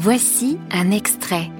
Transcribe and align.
Voici 0.00 0.58
un 0.70 0.92
extrait, 0.92 1.50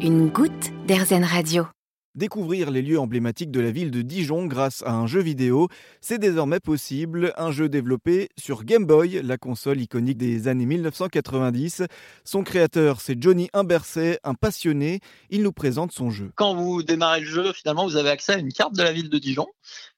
une 0.00 0.28
goutte 0.28 0.70
d'Airzen 0.86 1.24
Radio. 1.24 1.66
Découvrir 2.14 2.70
les 2.70 2.82
lieux 2.82 3.00
emblématiques 3.00 3.50
de 3.50 3.58
la 3.58 3.72
ville 3.72 3.90
de 3.90 4.02
Dijon 4.02 4.46
grâce 4.46 4.84
à 4.86 4.92
un 4.92 5.08
jeu 5.08 5.20
vidéo, 5.20 5.66
c'est 6.00 6.18
désormais 6.18 6.60
possible. 6.60 7.32
Un 7.36 7.50
jeu 7.50 7.68
développé 7.68 8.28
sur 8.38 8.62
Game 8.62 8.84
Boy, 8.84 9.20
la 9.24 9.38
console 9.38 9.80
iconique 9.80 10.18
des 10.18 10.46
années 10.46 10.66
1990. 10.66 11.82
Son 12.24 12.44
créateur, 12.44 13.00
c'est 13.00 13.20
Johnny 13.20 13.48
Imberset, 13.54 14.20
un 14.22 14.34
passionné. 14.34 15.00
Il 15.30 15.42
nous 15.42 15.52
présente 15.52 15.90
son 15.90 16.10
jeu. 16.10 16.30
Quand 16.36 16.54
vous 16.54 16.84
démarrez 16.84 17.20
le 17.20 17.26
jeu, 17.26 17.52
finalement, 17.52 17.86
vous 17.86 17.96
avez 17.96 18.10
accès 18.10 18.34
à 18.34 18.38
une 18.38 18.52
carte 18.52 18.76
de 18.76 18.84
la 18.84 18.92
ville 18.92 19.10
de 19.10 19.18
Dijon 19.18 19.48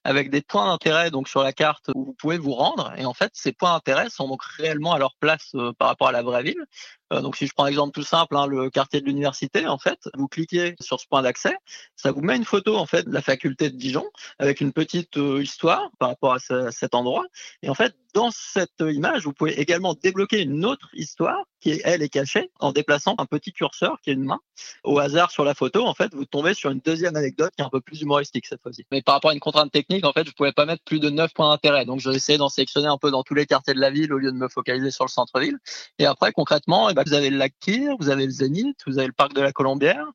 avec 0.05 0.31
des 0.31 0.43
points 0.43 0.67
d'intérêt 0.67 1.11
donc 1.11 1.29
sur 1.29 1.43
la 1.43 1.53
carte 1.53 1.91
où 1.95 2.05
vous 2.07 2.15
pouvez 2.15 2.39
vous 2.39 2.53
rendre. 2.53 2.93
Et 2.97 3.05
en 3.05 3.15
fait, 3.15 3.31
ces 3.35 3.53
points 3.53 3.73
d'intérêt 3.73 4.11
sont 4.11 4.29
donc 4.29 4.43
réellement 4.43 4.93
à 4.93 4.99
leur 4.99 5.17
place 5.17 5.51
euh, 5.55 5.73
par 5.73 5.89
rapport 5.89 6.09
à 6.09 6.13
la 6.13 6.23
vraie 6.23 6.43
ville. 6.43 6.65
Euh, 7.13 7.21
donc, 7.21 7.37
si 7.37 7.47
je 7.47 7.53
prends 7.53 7.65
un 7.65 7.69
exemple 7.69 7.93
tout 7.93 8.03
simple, 8.03 8.37
hein, 8.37 8.47
le 8.47 8.71
quartier 8.71 9.01
de 9.01 9.07
l'université, 9.07 9.67
en 9.67 9.79
fait, 9.79 10.09
vous 10.15 10.29
cliquez 10.29 10.75
sur 10.81 10.99
ce 11.01 11.07
point 11.07 11.23
d'accès, 11.23 11.57
ça 11.97 12.11
vous 12.11 12.21
met 12.21 12.37
une 12.37 12.45
photo 12.45 12.77
en 12.77 12.87
fait 12.87 13.05
de 13.05 13.13
la 13.13 13.23
faculté 13.23 13.71
de 13.71 13.77
Dijon 13.77 14.07
avec 14.39 14.61
une 14.61 14.73
petite 14.73 15.17
euh, 15.19 15.43
histoire 15.43 15.91
par 15.99 16.11
rapport 16.11 16.35
à, 16.35 16.55
à 16.55 16.73
cet 16.73 16.95
endroit. 16.95 17.27
Et 17.63 17.69
en 17.69 17.75
fait, 17.75 17.95
dans 18.15 18.31
cette 18.31 18.81
image, 18.81 19.25
vous 19.25 19.33
pouvez 19.33 19.59
également 19.61 19.95
débloquer 19.95 20.43
une 20.43 20.65
autre 20.65 20.89
histoire 20.93 21.45
qui, 21.61 21.81
elle, 21.85 22.03
est 22.03 22.09
cachée 22.09 22.51
en 22.59 22.73
déplaçant 22.73 23.15
un 23.19 23.27
petit 23.27 23.53
curseur 23.53 23.99
qui 24.03 24.11
est 24.11 24.15
une 24.15 24.25
main. 24.25 24.41
Au 24.85 24.99
hasard 24.99 25.31
sur 25.31 25.45
la 25.45 25.55
photo, 25.55 25.87
en 25.87 25.95
fait, 25.95 26.13
vous 26.15 26.25
tombez 26.25 26.55
sur 26.55 26.71
une 26.71 26.81
deuxième 26.81 27.17
anecdote 27.17 27.53
qui 27.57 27.63
est 27.63 27.65
un 27.65 27.71
peu 27.71 27.81
plus 27.81 28.03
humoristique 28.03 28.47
cette 28.47 28.61
fois-ci. 28.61 28.85
Mais 28.91 29.01
par 29.01 29.15
rapport 29.15 29.31
à 29.31 29.35
une 29.35 29.41
contrainte 29.41 29.71
technique, 29.71 30.05
en 30.05 30.13
fait, 30.13 30.25
je 30.25 30.31
ne 30.31 30.35
pouvais 30.35 30.53
pas 30.53 30.67
mettre 30.67 30.83
plus 30.85 31.01
de 31.01 31.09
9 31.09 31.33
points 31.33 31.51
d'intérêt. 31.51 31.85
Donc, 31.85 32.01
j'ai 32.01 32.11
essayé 32.11 32.37
d'en 32.37 32.49
sélectionner 32.49 32.89
un 32.89 32.99
peu 32.99 33.11
dans 33.11 33.23
tous 33.23 33.35
les 33.35 33.47
quartiers 33.47 33.75
de 33.75 33.81
la 33.81 33.91
ville 33.91 34.13
au 34.13 34.19
lieu 34.19 34.33
de 34.33 34.37
me 34.37 34.49
focaliser 34.49 34.91
sur 34.91 35.05
le 35.05 35.11
centre-ville. 35.11 35.59
Et 35.99 36.07
après, 36.07 36.33
concrètement, 36.33 36.91
eh 36.91 36.95
ben, 36.95 37.05
vous 37.07 37.15
avez 37.15 37.31
le 37.31 37.39
lac 37.39 37.55
Kyr, 37.61 37.97
vous 37.99 38.11
avez 38.11 38.25
le 38.25 38.33
Zénith, 38.33 38.79
vous 38.87 38.99
avez 38.99 39.07
le 39.07 39.13
parc 39.13 39.33
de 39.33 39.41
la 39.41 39.53
Colombière, 39.53 40.07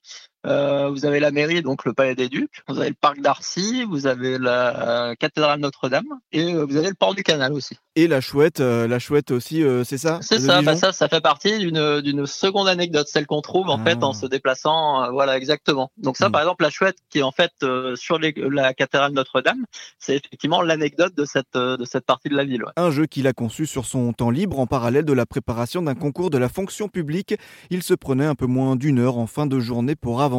euh, 0.47 0.89
vous 0.89 1.05
avez 1.05 1.19
la 1.19 1.31
mairie, 1.31 1.61
donc 1.61 1.83
le 1.85 1.93
Palais 1.93 2.15
des 2.15 2.29
Ducs. 2.29 2.63
Vous 2.67 2.79
avez 2.79 2.89
le 2.89 2.95
parc 2.95 3.19
d'Arcy, 3.19 3.83
vous 3.83 4.07
avez 4.07 4.37
la 4.37 5.15
cathédrale 5.19 5.59
Notre-Dame 5.59 6.07
et 6.31 6.53
euh, 6.53 6.65
vous 6.65 6.77
avez 6.77 6.87
le 6.87 6.95
port 6.95 7.13
du 7.13 7.23
Canal 7.23 7.53
aussi. 7.53 7.75
Et 7.95 8.07
la 8.07 8.21
chouette, 8.21 8.59
euh, 8.59 8.87
la 8.87 8.99
chouette 8.99 9.31
aussi, 9.31 9.63
c'est 9.83 9.97
ça 9.97 10.19
C'est 10.21 10.39
ça. 10.39 10.61
Bah 10.61 10.75
ça, 10.75 10.91
ça 10.91 11.09
fait 11.09 11.21
partie 11.21 11.57
d'une 11.59 12.25
seconde 12.25 12.67
anecdote, 12.67 13.07
celle 13.07 13.25
qu'on 13.25 13.41
trouve 13.41 13.69
en 13.69 13.83
fait 13.83 14.03
en 14.03 14.11
ah. 14.11 14.13
se 14.13 14.25
déplaçant. 14.25 15.11
voilà, 15.11 15.37
exactement. 15.37 15.91
Donc 15.97 16.17
ça, 16.17 16.29
hmm. 16.29 16.31
par 16.31 16.41
exemple, 16.41 16.63
la 16.63 16.69
chouette 16.69 16.97
qui 17.09 17.19
est 17.19 17.23
en 17.23 17.31
fait 17.31 17.51
sur 17.95 18.19
la 18.19 18.73
cathédrale 18.73 19.13
Notre-Dame, 19.13 19.65
c'est 19.99 20.15
effectivement 20.15 20.61
l'anecdote 20.61 21.15
de 21.15 21.25
cette 21.25 21.57
de 21.57 21.85
cette 21.85 22.05
partie 22.05 22.29
de 22.29 22.35
la 22.35 22.45
ville. 22.45 22.63
Un 22.75 22.91
jeu 22.91 23.05
qu'il 23.05 23.27
a 23.27 23.33
conçu 23.33 23.65
sur 23.65 23.85
son 23.85 24.13
temps 24.13 24.29
libre 24.29 24.59
en 24.59 24.67
parallèle 24.67 25.05
de 25.05 25.13
la 25.13 25.25
préparation 25.25 25.81
d'un 25.81 25.95
concours 25.95 26.29
de 26.29 26.37
la 26.37 26.49
fonction 26.49 26.87
publique. 26.87 27.35
Il 27.69 27.83
se 27.83 27.93
prenait 27.93 28.25
un 28.25 28.35
peu 28.35 28.45
moins 28.45 28.75
d'une 28.75 28.99
heure 28.99 29.17
en 29.17 29.27
fin 29.27 29.47
de 29.47 29.59
journée 29.59 29.95
pour 29.95 30.21
avancer 30.21 30.36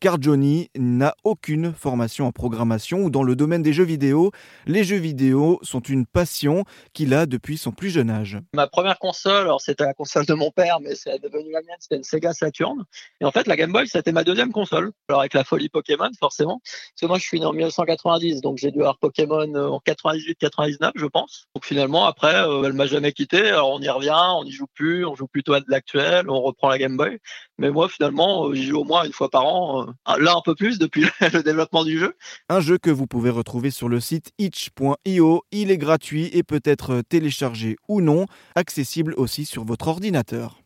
car 0.00 0.20
Johnny 0.20 0.70
n'a 0.76 1.14
aucune 1.24 1.72
formation 1.72 2.26
en 2.26 2.32
programmation 2.32 3.04
ou 3.04 3.10
dans 3.10 3.22
le 3.22 3.36
domaine 3.36 3.62
des 3.62 3.72
jeux 3.72 3.84
vidéo. 3.84 4.32
Les 4.66 4.84
jeux 4.84 4.96
vidéo 4.96 5.60
sont 5.62 5.80
une 5.80 6.06
passion 6.06 6.64
qu'il 6.92 7.14
a 7.14 7.26
depuis 7.26 7.56
son 7.56 7.72
plus 7.72 7.90
jeune 7.90 8.10
âge. 8.10 8.38
Ma 8.54 8.66
première 8.66 8.98
console, 8.98 9.42
alors 9.42 9.60
c'était 9.60 9.84
la 9.84 9.94
console 9.94 10.26
de 10.26 10.34
mon 10.34 10.50
père, 10.50 10.80
mais 10.80 10.94
c'est 10.94 11.22
devenu 11.22 11.52
la 11.52 11.60
mienne, 11.62 11.76
c'était 11.78 11.96
une 11.96 12.04
Sega 12.04 12.32
Saturn. 12.32 12.84
Et 13.20 13.24
en 13.24 13.30
fait, 13.30 13.46
la 13.46 13.56
Game 13.56 13.72
Boy, 13.72 13.86
c'était 13.86 14.12
ma 14.12 14.24
deuxième 14.24 14.52
console. 14.52 14.92
Alors 15.08 15.20
avec 15.20 15.34
la 15.34 15.44
folie 15.44 15.68
Pokémon, 15.68 16.10
forcément. 16.18 16.60
Parce 16.64 17.00
que 17.00 17.06
moi, 17.06 17.18
je 17.18 17.24
suis 17.24 17.38
né 17.38 17.46
en 17.46 17.52
1990, 17.52 18.40
donc 18.40 18.58
j'ai 18.58 18.70
dû 18.70 18.80
avoir 18.80 18.98
Pokémon 18.98 19.54
euh, 19.54 19.68
en 19.68 19.78
98-99, 19.86 20.92
je 20.96 21.06
pense. 21.06 21.46
Donc 21.54 21.64
finalement, 21.64 22.06
après, 22.06 22.34
euh, 22.34 22.64
elle 22.64 22.72
m'a 22.72 22.86
jamais 22.86 23.12
quitté. 23.12 23.48
Alors 23.48 23.70
on 23.70 23.80
y 23.80 23.88
revient, 23.88 24.20
on 24.38 24.44
n'y 24.44 24.52
joue 24.52 24.66
plus, 24.74 25.04
on 25.06 25.14
joue 25.14 25.26
plutôt 25.26 25.54
à 25.54 25.60
de 25.60 25.66
l'actuel, 25.68 26.28
on 26.28 26.40
reprend 26.40 26.68
la 26.68 26.78
Game 26.78 26.96
Boy. 26.96 27.18
Mais 27.58 27.70
moi, 27.70 27.88
finalement, 27.88 28.48
euh, 28.48 28.54
j'y 28.54 28.64
joue 28.64 28.80
au 28.80 28.84
moins 28.84 29.04
une 29.04 29.11
fois 29.12 29.30
par 29.30 29.46
an, 29.46 29.86
euh, 29.86 30.16
là 30.18 30.34
un 30.36 30.42
peu 30.44 30.54
plus 30.54 30.78
depuis 30.78 31.06
le 31.20 31.42
développement 31.42 31.84
du 31.84 31.98
jeu. 31.98 32.14
Un 32.48 32.60
jeu 32.60 32.78
que 32.78 32.90
vous 32.90 33.06
pouvez 33.06 33.30
retrouver 33.30 33.70
sur 33.70 33.88
le 33.88 34.00
site 34.00 34.32
itch.io. 34.38 35.42
Il 35.52 35.70
est 35.70 35.78
gratuit 35.78 36.30
et 36.32 36.42
peut 36.42 36.62
être 36.64 37.02
téléchargé 37.08 37.76
ou 37.88 38.00
non, 38.00 38.26
accessible 38.54 39.14
aussi 39.16 39.44
sur 39.44 39.64
votre 39.64 39.88
ordinateur. 39.88 40.62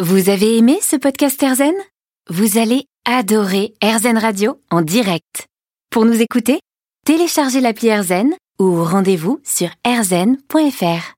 Vous 0.00 0.30
avez 0.30 0.56
aimé 0.56 0.78
ce 0.80 0.96
podcast 0.96 1.42
Erzen 1.42 1.74
Vous 2.28 2.58
allez 2.58 2.86
adorer 3.04 3.74
Erzen 3.80 4.16
Radio 4.16 4.60
en 4.70 4.82
direct. 4.82 5.46
Pour 5.90 6.04
nous 6.04 6.20
écouter, 6.22 6.60
téléchargez 7.04 7.60
l'appli 7.60 7.88
Erzen 7.88 8.32
ou 8.60 8.84
rendez-vous 8.84 9.40
sur 9.44 9.68
erzen.fr. 9.84 11.08